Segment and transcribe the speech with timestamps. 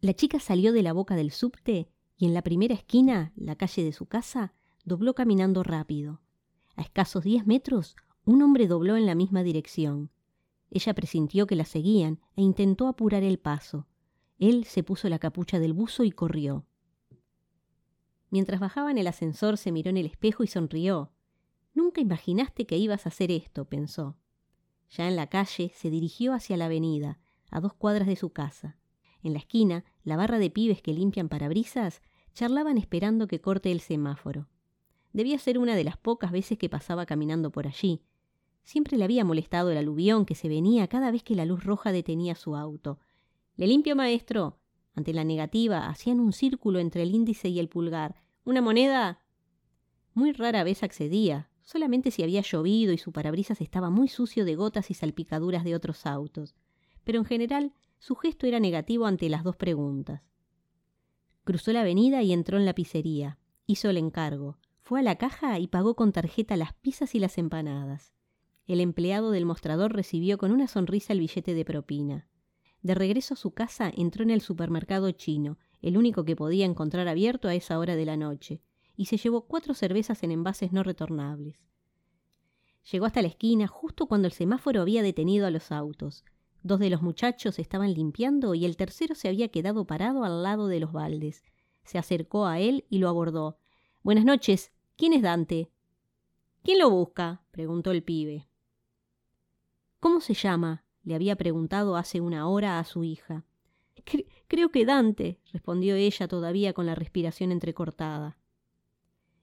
[0.00, 3.82] La chica salió de la boca del subte y en la primera esquina, la calle
[3.82, 6.20] de su casa, dobló caminando rápido.
[6.76, 10.10] A escasos diez metros, un hombre dobló en la misma dirección.
[10.70, 13.88] Ella presintió que la seguían e intentó apurar el paso.
[14.38, 16.64] Él se puso la capucha del buzo y corrió.
[18.30, 21.10] Mientras bajaba en el ascensor se miró en el espejo y sonrió.
[21.74, 24.16] Nunca imaginaste que ibas a hacer esto, pensó.
[24.90, 27.18] Ya en la calle se dirigió hacia la avenida,
[27.50, 28.76] a dos cuadras de su casa.
[29.22, 33.80] En la esquina, la barra de pibes que limpian parabrisas charlaban esperando que corte el
[33.80, 34.48] semáforo.
[35.12, 38.02] Debía ser una de las pocas veces que pasaba caminando por allí.
[38.62, 41.90] Siempre le había molestado el aluvión que se venía cada vez que la luz roja
[41.90, 42.98] detenía su auto,
[43.58, 44.60] ¿Le limpio, maestro?
[44.94, 48.14] Ante la negativa, hacían un círculo entre el índice y el pulgar.
[48.44, 49.20] ¿Una moneda?
[50.14, 54.54] Muy rara vez accedía, solamente si había llovido y su parabrisas estaba muy sucio de
[54.54, 56.54] gotas y salpicaduras de otros autos.
[57.02, 60.22] Pero en general, su gesto era negativo ante las dos preguntas.
[61.44, 63.38] Cruzó la avenida y entró en la pizzería.
[63.66, 64.58] Hizo el encargo.
[64.82, 68.12] Fue a la caja y pagó con tarjeta las pizzas y las empanadas.
[68.66, 72.28] El empleado del mostrador recibió con una sonrisa el billete de propina.
[72.82, 77.08] De regreso a su casa entró en el supermercado chino, el único que podía encontrar
[77.08, 78.62] abierto a esa hora de la noche,
[78.96, 81.64] y se llevó cuatro cervezas en envases no retornables.
[82.90, 86.24] Llegó hasta la esquina justo cuando el semáforo había detenido a los autos.
[86.68, 90.66] Dos de los muchachos estaban limpiando y el tercero se había quedado parado al lado
[90.66, 91.42] de los baldes.
[91.82, 93.56] Se acercó a él y lo abordó.
[94.02, 94.70] Buenas noches.
[94.94, 95.70] ¿Quién es Dante?
[96.62, 97.42] ¿Quién lo busca?
[97.52, 98.50] preguntó el pibe.
[99.98, 100.84] ¿Cómo se llama?
[101.04, 103.46] le había preguntado hace una hora a su hija.
[104.46, 108.36] Creo que Dante, respondió ella todavía con la respiración entrecortada.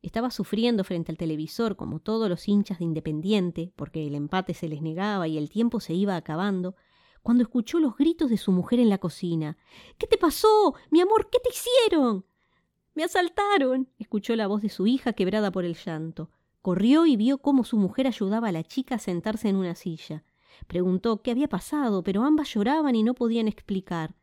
[0.00, 4.70] Estaba sufriendo frente al televisor como todos los hinchas de Independiente, porque el empate se
[4.70, 6.76] les negaba y el tiempo se iba acabando,
[7.22, 9.56] cuando escuchó los gritos de su mujer en la cocina.
[9.98, 10.74] ¿Qué te pasó?
[10.90, 12.24] Mi amor, ¿qué te hicieron?
[12.94, 13.88] Me asaltaron.
[13.98, 16.30] escuchó la voz de su hija quebrada por el llanto.
[16.62, 20.24] Corrió y vio cómo su mujer ayudaba a la chica a sentarse en una silla.
[20.66, 24.14] Preguntó qué había pasado, pero ambas lloraban y no podían explicar.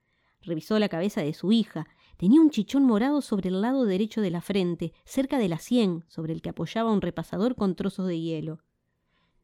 [0.42, 1.88] Revisó la cabeza de su hija.
[2.18, 6.04] Tenía un chichón morado sobre el lado derecho de la frente, cerca de la sien,
[6.08, 8.60] sobre el que apoyaba un repasador con trozos de hielo.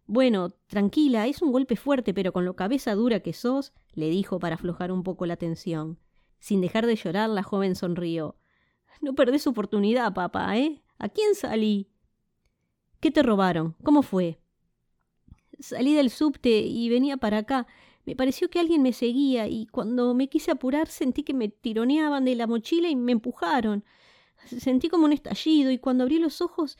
[0.06, 4.40] Bueno, tranquila, es un golpe fuerte, pero con lo cabeza dura que sos, le dijo
[4.40, 6.00] para aflojar un poco la tensión.
[6.40, 8.36] Sin dejar de llorar, la joven sonrió.
[9.02, 10.82] No perdés oportunidad, papá, ¿eh?
[11.00, 11.90] ¿A quién salí?
[13.00, 13.76] ¿Qué te robaron?
[13.84, 14.40] ¿Cómo fue?
[15.60, 17.68] Salí del subte y venía para acá.
[18.06, 22.26] Me pareció que alguien me seguía y cuando me quise apurar sentí que me tironeaban
[22.26, 23.86] de la mochila y me empujaron.
[24.46, 26.78] Sentí como un estallido y cuando abrí los ojos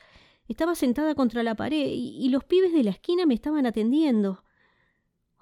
[0.48, 4.44] estaba sentada contra la pared y, los pibes de la esquina me estaban atendiendo.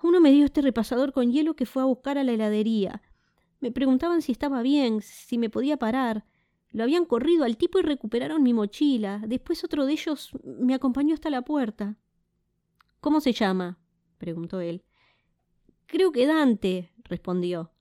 [0.02, 3.02] Uno me dio este repasador con hielo que fue a buscar a la heladería.
[3.60, 6.24] Me preguntaban si estaba bien, si me podía parar.
[6.70, 9.22] Lo habían corrido al tipo y recuperaron mi mochila.
[9.26, 11.96] Después otro de ellos me acompañó hasta la puerta.
[13.00, 13.78] ¿Cómo se llama?
[14.18, 14.84] preguntó él.
[15.86, 17.72] Creo que Dante, respondió.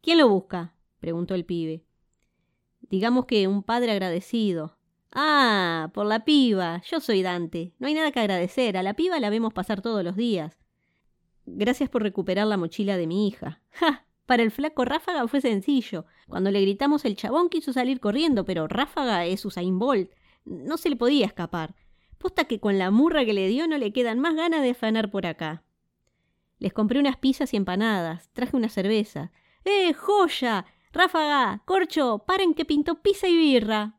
[0.00, 0.74] ¿Quién lo busca?
[1.00, 1.84] preguntó el pibe.
[2.80, 4.77] Digamos que un padre agradecido.
[5.12, 6.82] Ah, por la piba.
[6.90, 7.72] Yo soy Dante.
[7.78, 8.76] No hay nada que agradecer.
[8.76, 10.58] A la piba la vemos pasar todos los días.
[11.46, 13.62] Gracias por recuperar la mochila de mi hija.
[13.72, 14.06] ¡Ja!
[14.26, 16.04] Para el flaco Ráfaga fue sencillo.
[16.28, 20.10] Cuando le gritamos el chabón quiso salir corriendo, pero Ráfaga es Usain Bolt.
[20.44, 21.74] No se le podía escapar.
[22.18, 25.10] Posta que con la murra que le dio no le quedan más ganas de afanar
[25.10, 25.62] por acá.
[26.58, 29.30] Les compré unas pizzas y empanadas, traje una cerveza.
[29.64, 30.66] ¡Eh, joya!
[30.92, 33.97] Ráfaga, corcho, paren que pintó pizza y birra.